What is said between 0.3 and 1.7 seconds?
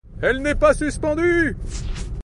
n'est pas suspendue.